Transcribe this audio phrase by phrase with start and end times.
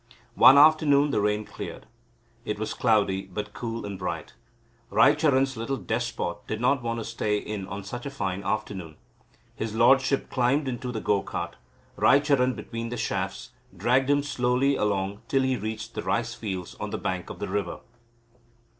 [0.33, 1.85] One afternoon the rain cleared.
[2.43, 4.33] It was cloudy, but cool and bright.
[4.89, 8.95] Raicharan's little despot did not want to stay in on such a fine afternoon.
[9.55, 11.55] His lordship climbed into the go cart.
[11.97, 16.89] Raicharan, between the shafts, dragged him slowly along till he reached the rice fields on
[16.89, 17.77] the banks of the river.